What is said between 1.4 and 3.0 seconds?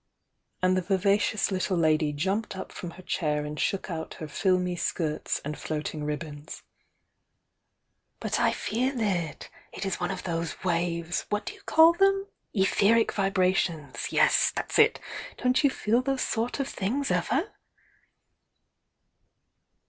little lady jumped up from